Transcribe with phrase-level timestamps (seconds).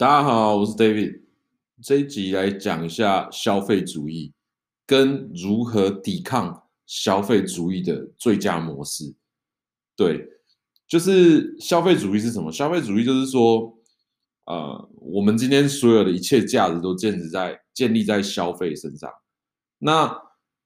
[0.00, 1.20] 大家好，我是 David。
[1.82, 4.32] 这一集来讲一下消费主义
[4.86, 9.14] 跟如何抵抗消费主义的最佳模式。
[9.94, 10.26] 对，
[10.88, 12.50] 就是消费主义是什么？
[12.50, 13.76] 消费主义就是说，
[14.46, 19.10] 呃，我们今天所有的一切价值都建立在建立在消费身上。
[19.80, 20.10] 那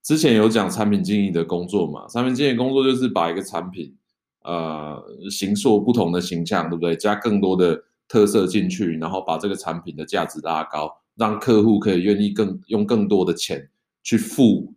[0.04, 2.06] 之前有讲产品经理的工作嘛？
[2.06, 3.96] 产品经理工作就是把一个产品，
[4.44, 6.94] 呃，形塑不同的形象，对不对？
[6.94, 7.82] 加更多的。
[8.08, 13.68] 特色进去，然后把这个产品的价值拉高，让客户可以愿意更用更多的钱
[14.02, 14.74] 去付，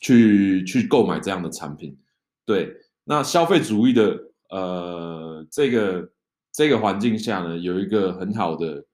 [0.00, 1.96] 去去购买这样的产品。
[2.44, 2.74] 对，
[3.04, 4.18] 那消费主义的
[4.50, 6.10] 呃这个
[6.52, 8.84] 这个环境下呢，有一个很好的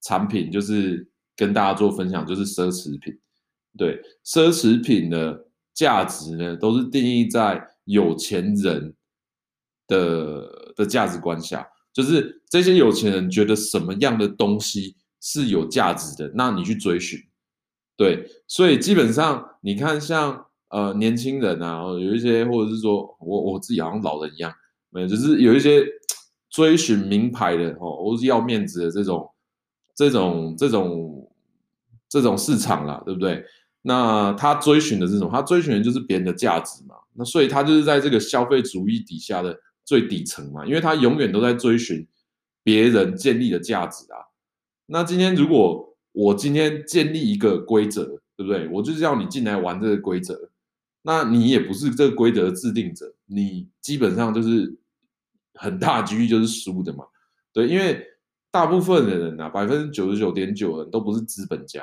[0.00, 3.16] 产品，就是跟大家做分享，就是奢侈品。
[3.78, 8.94] 对，奢侈品的价值呢，都是定义在有钱人
[9.86, 11.66] 的的价值观下。
[11.92, 17.20] 就是这些有钱人觉得什么样的东西是有价值的，那你去追寻，
[17.98, 24.50] 对，所以基本上你看像呃年轻人啊，有一些或者是说我我自己好像老人一样，
[24.88, 25.84] 没有，就是有一些
[26.48, 29.30] 追寻名牌的哦，或是要面子的这种
[29.94, 31.30] 这种这种
[32.08, 33.44] 这种市场啦，对不对？
[33.82, 39.58] 那他追寻的这种，他追寻的就是别人的价值嘛，那所以他就是在这个消费主义底下的。
[39.84, 42.06] 最底层嘛，因为他永远都在追寻
[42.62, 44.18] 别人建立的价值啊。
[44.86, 48.04] 那今天如果我今天建立一个规则，
[48.36, 48.68] 对不对？
[48.68, 50.50] 我就是要你进来玩这个规则，
[51.02, 54.78] 那你也不是这个规则的制定者，你基本上就是
[55.54, 57.04] 很大几率就是输的嘛。
[57.52, 58.06] 对，因为
[58.50, 61.82] 大部分的人啊，百分之九十九点九的人都不是资本家。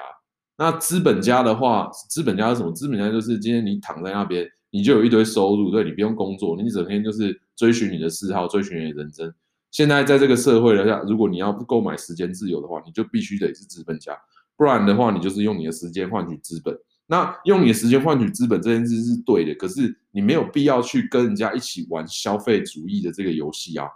[0.57, 2.71] 那资本家的话，资本家是什么？
[2.71, 4.49] 资本家就是今天你躺在那边。
[4.71, 9.33] 你就有一堆收入，对，你不用工作，你整天就是追寻你的嗜好，追寻你的人生。
[9.71, 14.17] 现在在这个社会下，如果你要不购买时间自由的话，你就必须得是资本家，
[14.55, 16.77] 不然的话，你就是用你的时间换取资本。
[17.05, 23.87] 那用你的时间换取资本这件事是对的，可是你没有必要去跟人家一起玩消费主义的这个游戏啊。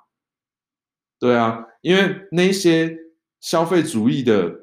[1.19, 2.97] 对啊，因为那些
[3.39, 4.61] 消费主义的，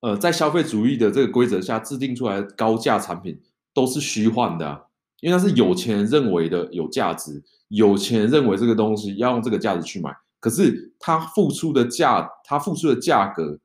[0.00, 3.40] 呃，在消费主义的这个规则下制定出来高价产品
[3.74, 4.87] 都是虚幻的。
[5.20, 13.58] 因为那是有钱人认为的有价值，有钱人认为这个东西要用这个价值去买，可是他付出的价，他付出的价格，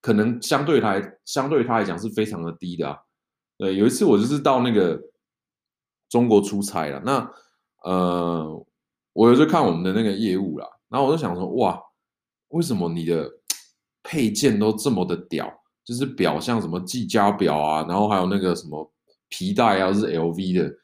[0.00, 2.98] 可能相对他相对他来讲是非常的低的。
[3.56, 5.00] 对，有一次我就是到那个
[6.08, 7.30] 中国出差了，那
[7.84, 8.66] 呃，
[9.12, 11.80] 我有去看我们的那个业务啦，然后我就想说，哇，
[12.48, 13.30] 为什么你的
[14.02, 15.52] 配件都这么的屌？
[15.84, 18.92] 就是表像什么技嘉表啊，然后还有那个什么
[19.28, 20.74] 皮带啊，是 LV 的。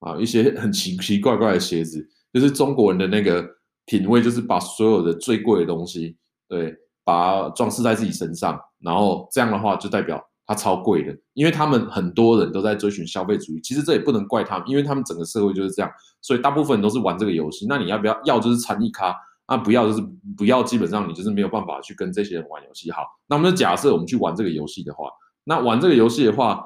[0.00, 3.44] 啊，一些很奇奇怪怪的鞋子，就是中国人的那个
[3.86, 6.16] 品味，就是把所有的最贵的东西，
[6.48, 13.60] 对，把它装饰在自己身上，然后这样的话就代表它超贵的，因为他们很多人都在追寻消费主义。
[13.62, 15.90] 其实这也不能怪他们，因为他们整个社会就是这样，
[16.20, 17.66] 所以大部分都是玩这个游戏。
[17.68, 18.20] 那你要不要？
[18.24, 19.14] 要就是参与咖，
[19.48, 20.02] 那不要就是
[20.36, 20.62] 不要。
[20.62, 22.90] 基本上你就是没有办法去跟这些人玩游戏。
[22.90, 25.08] 好，那我们就假设我们去玩这个游戏的话，
[25.44, 26.62] 那玩这个游戏的话，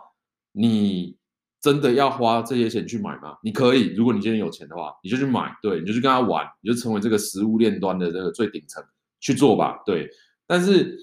[0.53, 1.20] 你。
[1.61, 3.37] 真的要花这些钱去买吗？
[3.43, 8.83] 你可以，如果你今天有钱的话，你就去买，对，你就去跟他玩，你就成为这个食物链端的这个最顶层
[9.21, 10.09] 去做吧，对。
[10.47, 10.99] 但是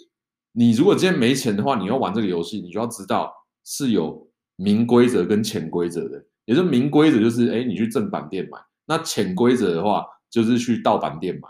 [0.54, 3.32] 你如果今天没钱的话，你要玩这个游戏，你就要知道
[3.64, 6.26] 是有明规则跟潜规则的。
[6.46, 8.58] 也就是明规则就是，哎，你去正版店买；
[8.88, 11.48] 那潜规则的话，就是去盗版店买。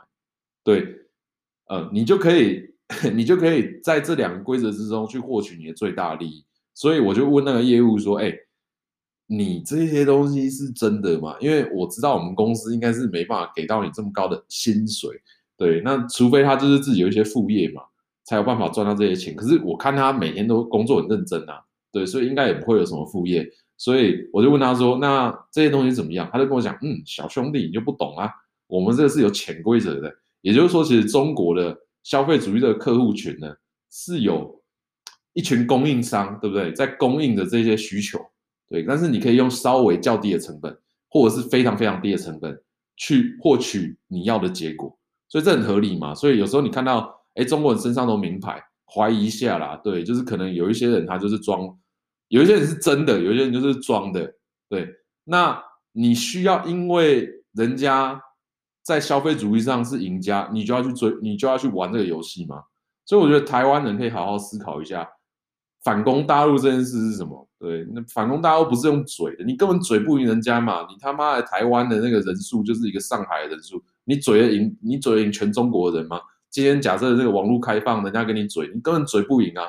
[0.66, 0.86] 对，
[1.70, 2.62] 呃，你就可以，
[3.16, 6.46] 你就可以在这两个规则之中去获取你的最大利益。
[6.74, 8.38] 所以我就问那个业务说，哎。
[9.28, 11.36] 你这些东西是真的吗？
[11.40, 15.22] 因为我知道我们公司应该是没办法给到你这么高的薪水，
[15.58, 17.82] 对，那除非他就是自己有一些副业嘛，
[18.24, 19.36] 才有办法赚到这些钱。
[19.36, 21.62] 可是我看他每天都工作很认真啊，
[21.92, 23.46] 对，所以应该也不会有什么副业。
[23.76, 28.28] 所以我就问他说：“那这些东西怎么样？”他就跟我讲：“嗯，小兄弟你就不懂啊，
[28.66, 30.12] 我们这个是有潜规则的。
[30.42, 33.54] 也就是说，其实中国的消费主义的客户群呢，
[33.92, 34.64] 是有
[35.34, 36.72] 一群供应商，对不对？
[36.72, 38.18] 在供应的这些需求。”
[38.70, 40.78] 对，但是你可以用稍微较低的成本，
[41.10, 42.60] 或者是非常非常低的成本
[42.98, 44.98] 去获取你要的结果，
[45.30, 46.14] 所以这很合理嘛。
[46.14, 48.62] 所以有时候你看到，哎，中国人身上都名牌，
[48.94, 49.80] 怀疑一下啦。
[49.84, 51.78] 对，就是可能有一些人他就是装，
[52.28, 54.34] 有一些人是真的，有一些人就是装的。
[54.68, 54.88] 对，
[55.24, 55.64] 那
[55.94, 58.22] 你需要因为人家
[58.84, 62.64] 在消费主义上是赢家，你就要去追，你就要去玩这个游戏吗？
[63.06, 65.08] 所以我觉得台湾人可以好好思考一下。
[65.88, 67.48] 反攻大陆这件事是什么？
[67.58, 70.86] 对，那反攻大陆不是用嘴的，你根本嘴不赢人家嘛。
[70.90, 76.20] 你他妈的台湾的那个人数就是一个上海的人数，你嘴赢，你嘴赢全中国人吗？
[76.50, 79.64] 今天假设这个网络开放，人家跟你嘴，你根本嘴不赢啊。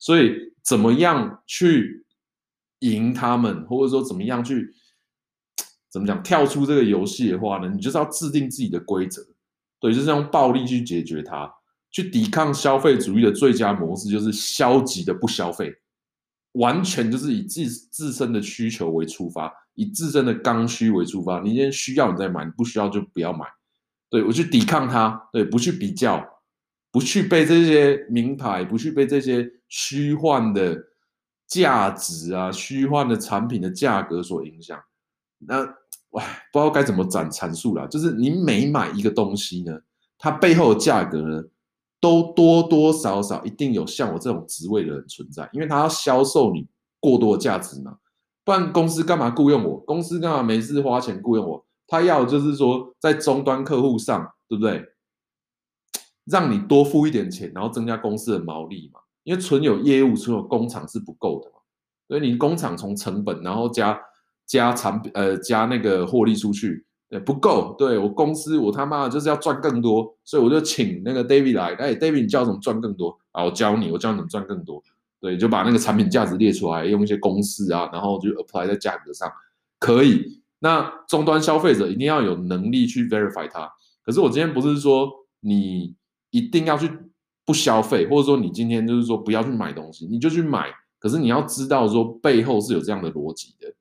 [0.00, 0.34] 所以
[0.64, 2.04] 怎么样去
[2.80, 4.74] 赢他们，或者说怎么样去
[5.88, 7.70] 怎么讲跳出这个游戏的话呢？
[7.72, 9.22] 你就是要制定自己的规则，
[9.78, 11.48] 对，就是用暴力去解决它，
[11.90, 15.74] 去抵抗消费主义的最佳模式就是消极的不消费，
[16.52, 21.40] 完全就是以自自身的需求为出发，以自身的刚需为出发。
[21.40, 23.46] 你今天需要你再买，你不需要就不要买。
[24.08, 26.24] 对，我去抵抗它，对，不去比较，
[26.90, 30.76] 不去被这些名牌，不去被这些虚幻的
[31.46, 34.80] 价值啊、虚幻的产品的价格所影响。
[35.38, 35.62] 那，
[36.10, 37.86] 哇，不知道该怎么展阐述了。
[37.86, 39.80] 就是你每买一个东西呢，
[40.18, 41.44] 它背后的价格呢，
[42.00, 46.66] 都多多少少一定有像我这种职位的人存在，因为他要销售你
[46.98, 47.98] 过多的价值嘛。
[48.42, 49.76] 不然公司干嘛雇佣我？
[49.80, 51.66] 公司干嘛没事花钱雇佣我？
[51.86, 54.84] 他要就是说，在终端客户上，对不对？
[56.24, 59.00] 让你多付一点钱，然后增加公司的毛利嘛。
[59.24, 61.56] 因为纯有业务、纯有工厂是不够的嘛。
[62.08, 64.00] 所以你工厂从成本，然后加
[64.46, 67.74] 加产品，呃，加那个获利出去，对，不够。
[67.76, 71.74] 对，我公司，我他妈的就是要赚更多，所以我就请那个 David 来。
[71.74, 73.44] 哎，David，你教怎么赚更多啊？
[73.44, 74.80] 我教你，我教你怎么赚更多。
[75.20, 79.30] 对，就把那个产品价值列出来，用一些公式啊，然后就 apply 在价格上，
[79.80, 80.40] 可以。
[80.60, 83.68] 那终端消费者一定要有能力去 verify 它。
[84.04, 85.10] 可是我今天不是说
[85.40, 85.94] 你
[86.30, 86.88] 一定要去
[87.44, 90.68] 不消费，或者说你今天就是说不要去买东西，你就去买。
[90.98, 93.72] 可是你要知道说背后是有这样的逻辑的，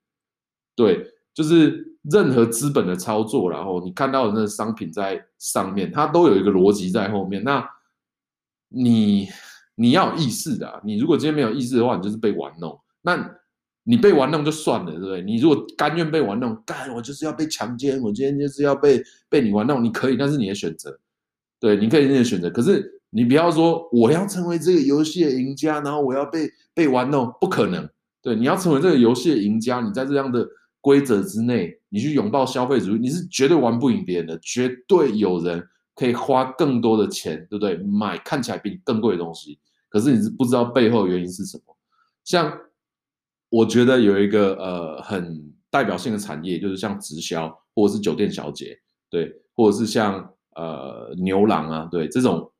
[0.74, 1.06] 对，
[1.40, 7.42] 就是任何资本的操作，然后你看到的那个商品在上面，它都有一个逻辑在后面。
[7.46, 7.66] 那
[8.68, 9.30] 你
[9.76, 12.78] 你要有意识的，你如果今天没有意识的话，你就是被玩弄。
[13.04, 13.38] 那
[13.84, 15.22] 你被玩弄就算了，对不对？
[15.22, 21.00] 你如果甘愿被玩弄，干，我就是要被强奸，我今天就是要被被你玩弄，你可以，那是你的选择，
[21.58, 22.50] 对，你可以你的选择。
[22.50, 27.90] 可是你不要说我要成为这个游戏的赢家，然后我要被被玩弄，不可能。
[28.22, 30.46] 对，你要成为这个游戏的赢家，你在这样的
[30.82, 35.64] 规则之内，你去拥抱消费主义，你是绝对玩不赢别人的，绝对有人
[35.96, 37.78] 可以花更多的钱，对不对？
[37.78, 39.60] 买看起来比你更贵的东西，
[39.90, 41.76] 可是你是不知道背后原因是什么，
[42.24, 42.58] 像。
[43.52, 48.78] 我觉得有一个呃很代表性的产业，就是像直销或者是酒店小姐，
[49.10, 52.52] 对，或者是像呃牛郎啊，对，这种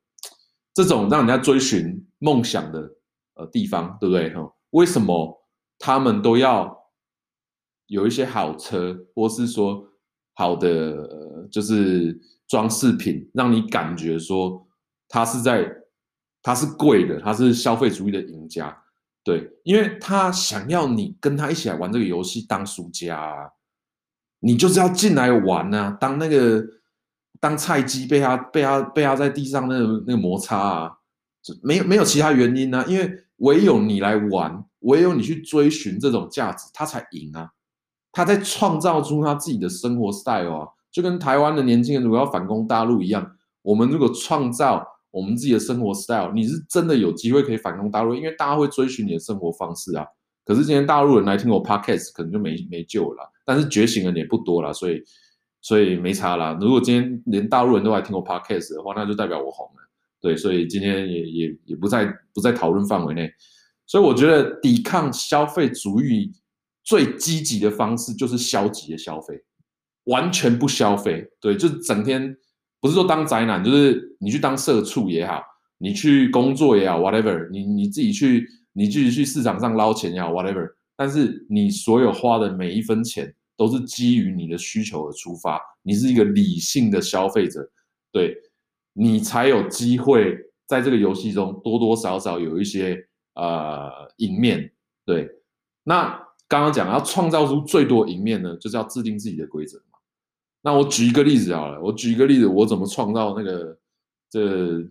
[0.74, 2.92] 这种让人家追寻梦想的
[3.36, 4.34] 呃地方，对不对？
[4.34, 5.40] 哈，为什么
[5.78, 6.76] 他们都要
[7.90, 9.86] 有一些好车，或是说
[10.36, 14.66] 好的、就是装饰品，让你感觉说
[15.08, 15.70] 他是在
[16.42, 18.76] 他是贵的，他是消费主义的赢家。
[19.22, 23.50] 对，因为他想要你跟他一起来玩这个游戏，当输家啊，
[24.40, 26.66] 你就是要进来玩啊，当那个
[27.40, 30.92] 当菜鸡被他被他被他在地上那个那个摩擦啊，
[31.62, 37.52] 没有没有其他原因啊，因为唯有你来玩，唯有你去追寻这种价值，他才赢啊，
[38.12, 44.86] 他在创造出他自己的生活 style 啊，就跟台湾的年轻人如果要反攻大陆一样，我们如果创造。
[45.12, 50.06] 我们自己的生活 style，你是真的有机会可以反攻大陆，因为大家会追寻你的生活方式啊。
[50.46, 53.28] 可是今天大陆人来听我 podcast，可能就没没救了。
[53.44, 55.02] 但是觉醒的人也不多了，所以
[55.62, 56.56] 所以没差啦。
[56.62, 59.82] 如果今天连大陆人都来听我 podcast 的话，那就代表我红了。
[60.22, 63.28] 对，所以今天也也也不在不在讨论范围内。
[63.88, 66.32] 所以我觉得抵抗消费主义
[66.90, 69.40] 最积极的方式就是消极的消费，
[70.06, 71.30] 完全不消费。
[71.40, 72.36] 对，就是整天。
[72.82, 75.44] 不是说当宅男，就是你去当社畜也好，
[75.78, 80.66] 你去工作也好，whatever，你你自己去，你自己去市场上捞钱也好，whatever。
[80.96, 87.70] 但是你所有花的每一分钱都是基于你的需求而出发，你是一个理性的消费者，
[88.14, 88.34] 对，
[88.94, 92.98] 你才有机会在这个游戏中多多少少有一些
[93.36, 94.72] 呃赢面。
[95.06, 95.30] 对，
[95.84, 96.18] 那
[96.50, 99.82] 刚刚讲要创造出最多赢面呢，就是要制定自己的规则。
[100.62, 103.78] 那我举一个例子好了，我举一个例子，我怎么创造那个，
[104.30, 104.84] 这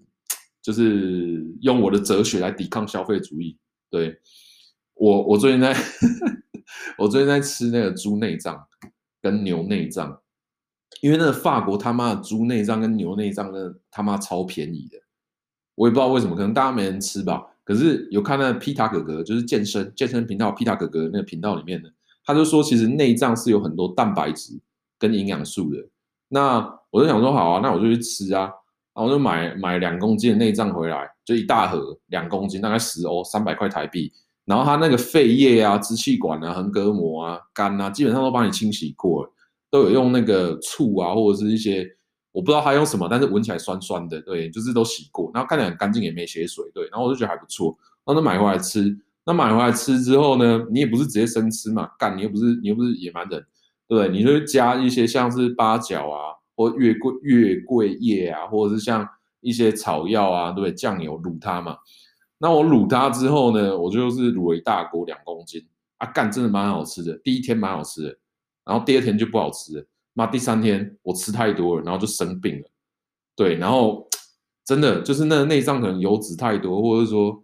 [0.62, 3.59] 就是用我的哲学来抵抗消费主义。
[3.91, 4.19] 对，
[4.95, 5.77] 我，我最近在，
[6.97, 8.67] 我最近在吃那个猪内脏
[9.21, 10.23] 跟牛内脏，
[11.00, 14.99] 因为那个法国他妈的猪内脏跟牛内脏那他妈超便宜的，
[15.75, 17.45] 我也不知道为什么，可能大家没人吃吧。
[17.69, 21.93] 可是有看那个皮塔哥哥，就是健身健身频道皮塔哥哥那个频道里面的，
[22.25, 24.59] 他就说其实内脏是有很多蛋白质。
[25.01, 25.79] 跟营养素的，
[26.29, 26.59] 那
[26.91, 28.51] 我就想说好啊，那我就去吃啊，
[28.93, 34.13] 然后我就买买两公斤的内脏回来，就一大盒两公斤，大概十欧，三百块台币。
[34.45, 39.33] 然后他那个肺叶啊、支气管啊、横膈膜啊、肝啊，基本上都帮你清洗过了，
[39.71, 41.89] 都有用那个醋啊，或者是一些
[42.38, 48.97] 我不知道它用什么，但是闻起来酸酸的，对，就是都洗过，然后看起来很干净，也没血水，对，然后我就觉得还不错，然后就买回来吃。
[49.26, 53.45] 那买回来吃之后呢，你也不是直接生吃嘛，干，你又不是你又不是野蛮人，
[53.88, 54.09] 对？
[54.11, 59.04] 你就加一些像是八角啊，或月桂月桂叶啊，或者是像
[59.40, 60.73] 一些草药啊，对不对？
[60.73, 61.76] 酱油卤它嘛。
[62.38, 65.66] 那我卤它之后呢，我就是卤了一大锅两公斤
[65.97, 67.18] 啊，干真的蛮好吃的。
[67.25, 68.16] 第一天蛮好吃的，
[68.64, 69.85] 然后第二天就不好吃了。
[70.19, 72.71] 妈，第三天我吃太多了，然后就生病了。
[73.37, 74.09] 对，然后
[74.65, 77.43] 真的就是那个内脏可能油脂太多，或者是说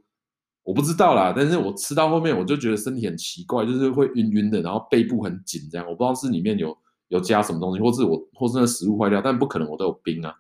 [0.62, 1.33] 我不知道啦。
[1.37, 5.87] 但是我吃到后面我就觉得身体很奇怪，就是会晕晕的，然后背部很紧这样。
[5.87, 6.76] 我不知道是里面有
[7.09, 10.35] 有加什么东西，或是我或是那食物坏掉，但不可能我都有冰啊，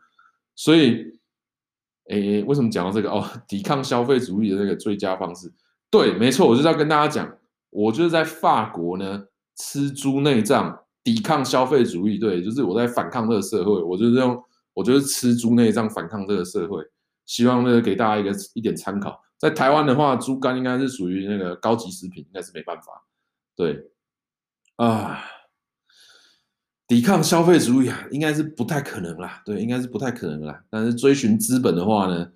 [0.54, 1.14] 所以。
[2.10, 3.26] 诶，为什么讲到这个哦？
[3.48, 5.50] 抵抗消费主义的那个最佳方式，
[5.90, 7.38] 对，没错，我就是要跟大家讲，
[7.70, 9.24] 我就是在法国呢
[9.56, 14.42] 吃猪内脏抵抗消费主义，对，就是我在反抗这个社会，我就是用，
[14.72, 16.82] 我就是吃猪内脏反抗这个社会，
[17.26, 19.22] 希望呢给大家一个一点参考。
[19.38, 23.04] 在台湾的话，猪肝应该是属于那个高级食品，应该是没办法，
[23.54, 23.90] 对，
[24.76, 25.20] 啊。
[26.86, 29.42] 抵抗消费主义啊，应该是不太可能啦。
[29.46, 30.62] 对，应该是不太可能啦。
[30.68, 32.30] 但是追寻资本的话呢，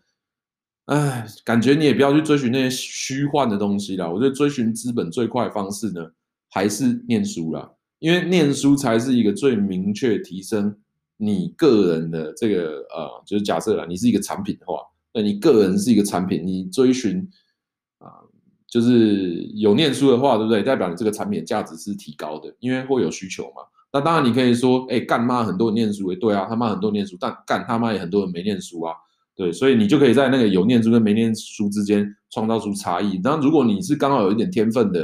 [0.87, 4.09] 哎，感觉你也不要去追寻那些虚幻的东西啦。
[4.09, 6.13] 我觉得追寻资本最快的方式呢，
[6.49, 7.71] 还是念书啦。
[7.99, 10.77] 因为念书才是一个最明确提升
[11.17, 14.81] 你个人的这个呃，就是假设啦，你是一个产品的话，
[15.13, 17.29] 那你个人是一个产品，你追寻
[17.99, 18.23] 啊、
[18.69, 20.63] 就是有念书的话，对不对？
[20.63, 23.63] 代表你这个产品的价值是提高的，因为会有需求嘛。
[23.93, 28.95] 那当然，你可以说，哎，干妈很多人念书，哎，对啊，他妈很多人念书，但干他妈也很多人没念书啊，
[29.35, 33.19] 对，所以你就可以在那个有念书跟没念书之间创造出差异。
[33.25, 35.03] 那如果你是刚好有一点天分的，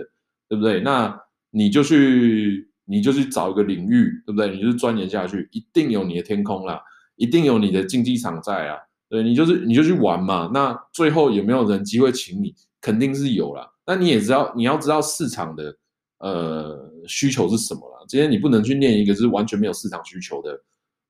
[0.49, 0.81] 对不对？
[0.81, 1.19] 那
[1.51, 4.50] 你就去，你就去找一个领域，对不对？
[4.50, 6.81] 你就是钻研下去，一定有你的天空啦，
[7.17, 10.50] 一定有你的竞技场在啊，对，你就是你就去玩嘛。
[10.53, 12.55] 那最后有没有人机会请你？
[12.81, 13.69] 肯定是有啦。
[13.87, 15.76] 那你也知道，你要知道市场的。
[16.19, 18.07] 呃，需求是什么了？
[18.09, 20.59] 今天你不能去念一个是完全没有市场需求的，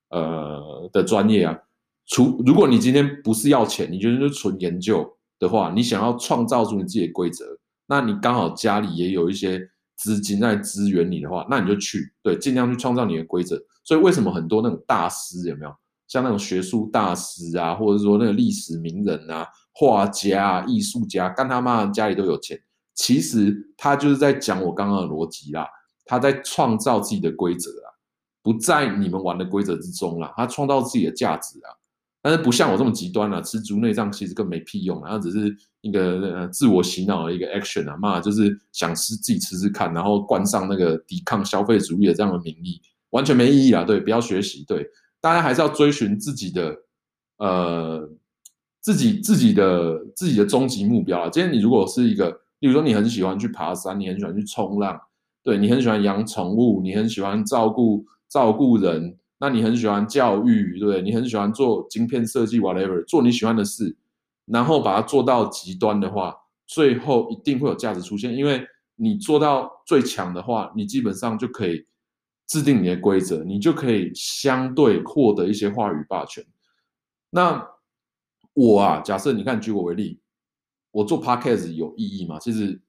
[0.09, 1.57] 呃的专业啊。
[2.07, 7.45] 除如果你今天不是要钱，你就是纯研究的话，你想要创造出你自己的规则，
[7.87, 9.61] 那你刚好家里也有一些
[9.97, 13.61] 资金在支援你的话，那你就去，对，尽量去创造你的规则。
[13.83, 15.75] 所以为什么很多那种大师有没有？
[16.07, 22.61] 像那种学术大师啊，或者说那个历史名人啊、画家啊、艺术家，干他妈家里都有钱。
[22.95, 25.67] 其实他就是在讲我刚刚的逻辑啦，
[26.05, 27.91] 他在创造自己的规则啦，
[28.43, 31.73] 不在你们玩的规则之中啦，他创造自己的价值啊。
[32.25, 43.85] 但是不像我这么极端了，吃猪内脏其实更没屁用，他只是一个呃自我洗脑的一个 action 啊，妈就是想吃自己吃吃看，然后冠上那个抵抗消费主义的这样的名义，完全没意义啊。
[43.85, 44.89] 对，不要学习，对，
[45.21, 46.75] 大家还是要追寻自己的
[47.37, 48.11] 呃
[48.81, 51.29] 自己自己的自己的终极目标啊。
[51.29, 52.41] 今天你如果是一个。
[52.61, 54.99] 比如说，你很喜欢去爬山，你很喜欢去冲浪，
[55.43, 63.95] 对，你很喜欢养宠物，你很喜欢照顾照顾人，那你很喜欢教育，对不对，你很喜欢做晶片设计，whatever，做你喜欢的事，
[64.47, 66.35] 然后把它做到极端的话，
[66.67, 71.85] 最后一定会有价值出现，因为你做到最强的话，你基本上就可以
[72.47, 76.43] 制定你的规则，你就可以相对获得一些话语霸权。
[77.29, 77.69] 那
[78.55, 80.21] 我啊，假设你看，举我为例。
[80.91, 82.39] 我做 podcast 有意义吗？
[82.39, 82.81] 其实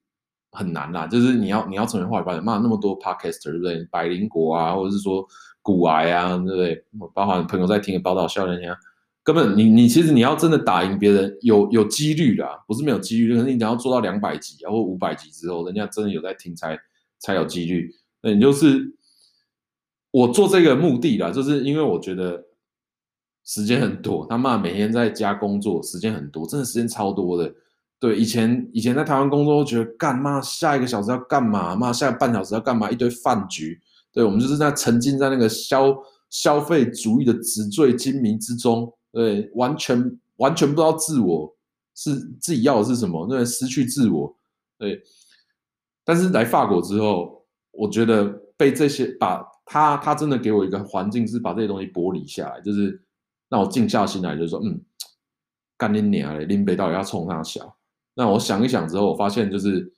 [0.51, 3.83] 很难啦，就是你要你要成为话语霸权，骂那么多 podcaster，对不对？
[3.85, 5.27] 百灵果啊，或者是说
[5.65, 6.85] 骨癌啊，对不对？
[7.11, 8.77] 包括朋友在听的报道，笑人家
[9.23, 16.77] 根本你你其实你要真的打赢别人，有有几率的，不是没有几率，可是你只要做到两百级啊或五百级之后，人家真的有在听才
[17.17, 17.91] 才有几率。
[18.21, 18.93] 那你就是
[20.11, 22.45] 我做这个目的啦，就是因为我觉得
[23.43, 27.51] 时间很多，他妈每天在家工作，时间很多，真的时间超多的。
[27.97, 31.75] 对，以前以前在台湾工作，觉得干嘛下一个小时要干嘛？
[31.75, 32.91] 妈，下个半小时要干嘛？
[32.91, 33.81] 一堆饭局。
[34.15, 35.93] 对，我们就是在沉浸在那个消
[36.29, 41.53] 消费主义的纸醉金迷之中，对，完全完全不知道自我
[41.93, 44.33] 是自己要的是什么，那，失去自我。
[44.77, 45.01] 对，
[46.05, 48.25] 但是来法国之后，我觉得
[48.57, 53.01] 被这些把他他真的给我一个环境，是把这些东西剥离下来，就是
[53.49, 54.81] 让我静下心来，就是说，嗯，
[55.77, 57.77] 干你娘嘞，林北到底要冲上小？
[58.13, 59.93] 那我想一想之后，我发现就是，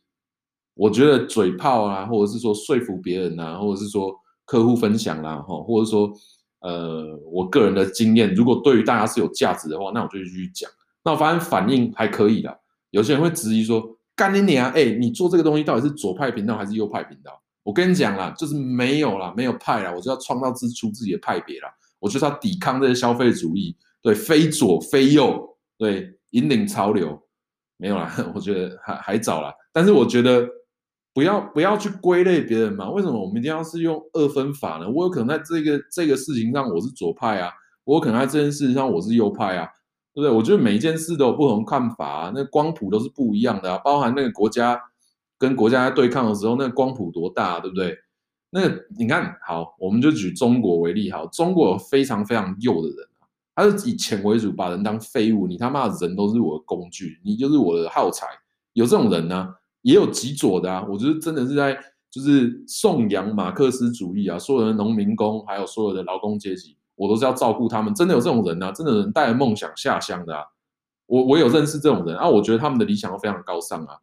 [0.78, 4.16] 我觉得嘴炮啊，或者是说说服别人啊，或者是说
[4.46, 6.12] 客户分享啦，哈，或者说
[6.60, 10.70] 呃我个人的经验，如果对于大家是有价值的话，那我就继续讲。
[11.04, 12.58] 那我发现反应还可以啦，
[12.92, 13.84] 有些人会质疑说，
[14.16, 17.32] 干你娘，哎，你做这个东西到底是左派频道还是右派频道？
[17.64, 21.70] 我跟你讲啦，就是没有啦，没有派啦，我就要创造出自己的派别啦。
[22.00, 27.20] 我就是要抵抗这些消费主义，对，非左非右，对，引领潮流，
[27.78, 29.54] 没有啦， 我觉得还还早啦。
[29.74, 30.48] 但是我觉得
[31.18, 34.88] 不要不要去归类别人嘛，为什么我们一定要是用二分法呢？
[34.88, 37.52] 我有可能在这个这个事情上我是左派啊，
[37.86, 39.68] 我有可能在这件事情上我是右派啊，
[40.14, 40.30] 对不对？
[40.30, 44.80] 我觉得每一件事都有不同看法啊，那光谱都是不一样的啊，包含那个国家
[45.40, 47.98] 跟国家在对抗的时候，那个光谱多大，对不对？
[48.52, 48.62] 那
[48.96, 58.28] 你看好，我们就举中国为例，好，中国有非常非常右的人啊，他是以钱为主，把人当废物，你他妈的人都是我的工具，你就是我的耗材，
[58.74, 59.56] 有这种人呢、
[59.88, 61.74] 也有极左的啊，我觉得真的是在
[62.12, 70.44] 就是颂扬马克思主义啊，所有的农民工还有所有的劳工阶级，我都是要照顾他们，真的有这种人啊，真的有人带着梦想下乡的啊，
[71.06, 73.96] 我我有认识这种人啊，我觉得他们的理想都非常高尚啊。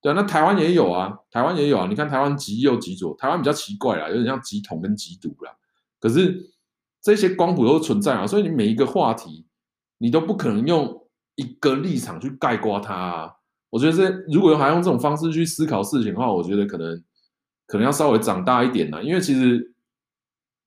[0.00, 1.88] 对啊，那台湾也有啊，台湾也有啊。
[1.90, 5.50] 你看台湾极右极左，台湾比较奇怪啦，有点像极统跟极独啦。
[5.98, 6.48] 可是
[7.02, 9.46] 这些光谱都存在啊，所以你每一个话题，
[9.98, 13.32] 你都不可能用一个立场去概括它啊。
[13.74, 17.02] 我觉得这如果还用这种方式去思考事情的话，我觉得可能
[17.66, 19.02] 可能要稍微长大一点啦。
[19.02, 19.74] 因为其实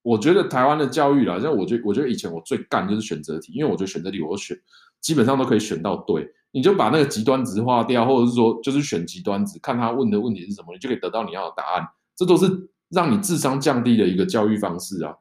[0.02, 4.60] 我觉得台湾的教育啦，像我觉得我觉得以前我最干就是选择题，因为我觉得选择题我选
[5.00, 6.30] 基本上都可以选到对。
[6.52, 11.88] 你就把那个极端值划掉，或者是说，就是选极端值，看他问的问题是什么，你就可以得到你要的答案。
[12.14, 15.16] 这都是让你智商降低的一个教育方式啊。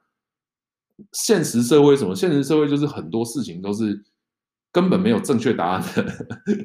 [1.12, 2.16] 现实社会什么？
[2.16, 4.02] 现实社会就是很多事情都是
[4.76, 6.04] 根本没有正确答案的。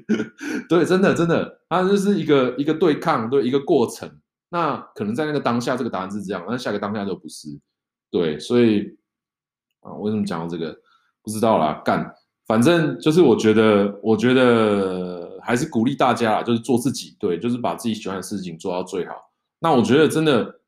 [0.68, 4.20] 对，真的真的，它就是一个一个对抗，对一个过程。
[4.50, 7.48] 那可能在那个当下，这个答案是这样，那下个当下就不是。
[8.10, 8.98] 对，所以
[9.80, 10.78] 啊，为什么讲到这个？
[11.24, 12.14] 不知道啦，干。
[12.48, 19.14] 反正就是，我觉得，我觉得还是鼓励大家，就是做自己，对，就是把自己喜欢的事情做到最好。
[19.60, 20.60] 那我觉得真的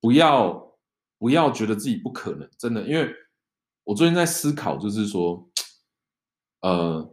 [0.00, 0.74] 不要
[1.18, 3.14] 不要觉得自己不可能，真的，因为
[3.84, 5.46] 我最近在思考，就是说，
[6.60, 7.10] 呃，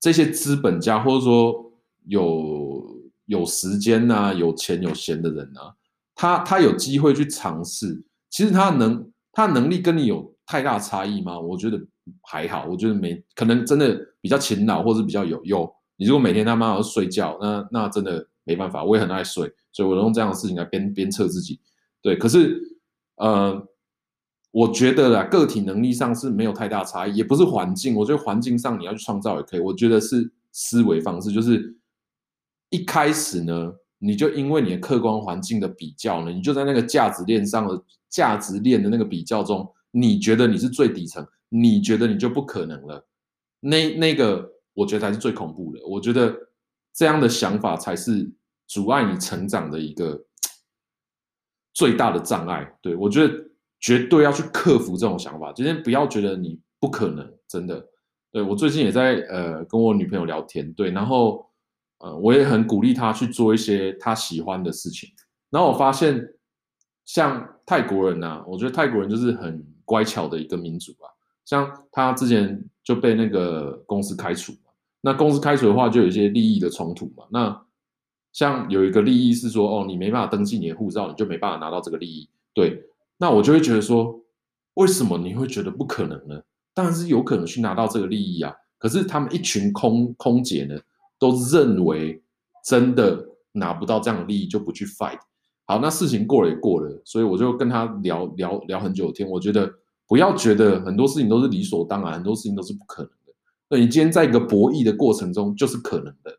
[0.00, 1.72] 这些资本家或者说
[2.06, 5.74] 有有时间啊、有钱有闲的人啊，
[6.14, 11.38] 他他有机会去尝试，其实他能他能力跟你有太大差异吗？
[11.38, 11.80] 我觉得。
[12.24, 15.66] 还好，我觉得没可能，真的比较勤劳，或是比较有用。
[15.96, 18.84] 你如果每天他妈要睡觉，那那真的没办法。
[18.84, 21.58] 我也很爱睡，所以我用这样的事情来鞭鞭策自己。
[22.02, 22.60] 对，可是
[23.16, 23.66] 呃，
[24.54, 27.96] 我觉得啦，个体能力上是没有太大差异，也不是环境。
[27.96, 29.60] 我觉得环境上你要去创造也可以。
[29.60, 31.76] 我觉得是思维方式，就是
[32.70, 41.26] 一开始呢，你就因为你的客观环境的比较呢，你就在那个价值链上的价值链的那个比较中，你觉得你是最底层。
[41.50, 43.06] 你觉得你就不可能了，
[43.60, 45.78] 那那个我觉得才是最恐怖的。
[45.86, 46.34] 我觉得
[46.92, 48.28] 这样的想法才是
[48.66, 50.24] 阻碍你成长的一个
[51.72, 52.76] 最大的障碍。
[52.82, 53.32] 对，我觉得
[53.84, 55.52] 绝对要去克服这种想法。
[55.52, 57.86] 今天不要觉得你不可能，真的。
[58.32, 61.44] 对，我最近也在呃跟我女朋友聊天，对，然后
[61.98, 65.10] 呃我也很鼓励她去做一些她喜欢的事情。
[65.50, 66.26] 然后我发现，
[67.04, 71.12] 像泰国人啊，我觉得泰国人就是很乖巧的一个民族啊。
[71.44, 74.70] 像他之前就被那个公司开除嘛，
[75.02, 77.26] 那公司开除的话就有一些利益的冲突嘛。
[77.30, 77.66] 那
[78.32, 82.26] 像有一个利益是说，哦，你没办法登记你的护照，你就没办法拿到这个利益。
[82.54, 82.82] 对，
[83.18, 84.20] 那我就会觉得说，
[84.74, 86.40] 为什么你会觉得不可能呢？
[86.72, 88.52] 当然是有可能去拿到这个利益啊。
[88.78, 90.78] 可是他们一群空空姐呢，
[91.18, 92.22] 都认为
[92.64, 95.18] 真的拿不到这样的利益，就不去 fight。
[95.66, 99.72] 好，那事情过了也过了，所以我就跟他聊聊聊很久天，我觉得。
[100.06, 103.32] 不要觉得很多事情都是理所当然，很多事情都是不可能的。
[103.70, 106.38] 那，你今天在一个博弈的过程中，就是可能的。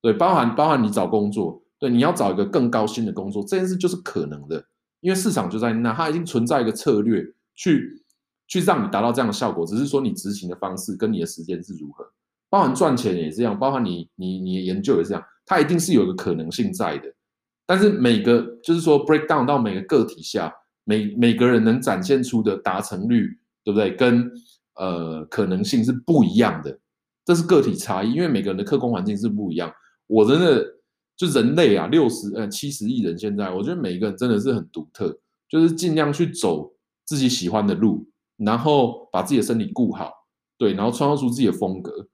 [0.00, 4.64] 对，包含包含你找工作，对，你要找一个更高薪的工作，这件事就是可能的，
[5.00, 8.02] 因为市场就在那，它已经存在一个策略去
[8.46, 12.04] 去让你达到这样的效果，只是说你执行的方式跟你的时间是如何。
[12.48, 17.12] 包含赚钱也是这样，包含你你你研究也是这样，它一定是有一个可能性在的。
[17.66, 20.52] 但是每个就是说 break down 到每个个体下。
[20.88, 23.26] 每每个人能展现出的达成率，
[23.64, 23.92] 对不对？
[23.96, 24.30] 跟
[24.76, 26.78] 呃可能性是不一样的，
[27.24, 29.68] 这是个体差异，因为每个人的客观环境是不一样。
[30.06, 30.64] 我真的
[31.16, 36.74] 就人类啊，六十呃七十亿人，现在我觉得每一个人真的是很独特，就是尽量去走
[37.04, 40.12] 自己喜欢的路，然后把自己的身体顾好，
[40.58, 42.08] 对，然后创造出自己的风格，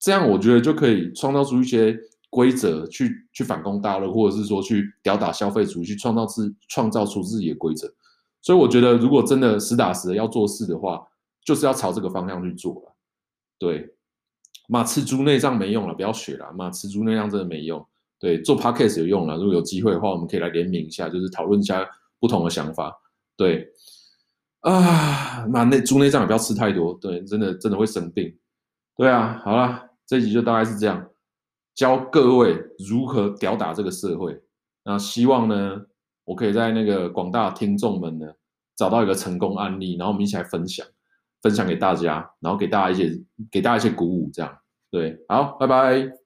[0.00, 1.98] 这样我觉得就可以创造出一些。
[2.30, 7.90] 规则去去反攻大陆，或者是说去吊打消费主义，去创造自创造出自己的规则。
[8.42, 11.08] 所以我觉得，如果真的实打实的要做事的话，
[11.42, 12.94] 就是要朝这个方向去做了。
[13.58, 13.94] 对，
[14.68, 16.52] 妈吃猪内脏没用了，不要学了。
[16.52, 17.80] 妈吃猪内脏真的没用。
[18.18, 19.36] 对，做 podcast 有用了。
[19.36, 22.92] 如果有机会的话，我们可以来联名一下，就是讨论一下不同的想法。
[23.36, 23.68] 对，
[24.60, 28.36] 啊，那那猪内脏也不要吃太多，对，真的真的会生病。
[28.96, 31.08] 对啊，好了，这集就大概是这样，
[31.74, 34.40] 教各位如何吊打这个社会。
[34.84, 35.82] 那希望呢，
[36.24, 38.26] 我可以在那个广大听众们呢
[38.74, 40.84] 找到一个成功案例，然后我们一起来分享，
[41.40, 44.58] 分享给大家，然后给大家一些给大家一些鼓舞，这样。
[44.90, 46.17] 对，好，拜拜。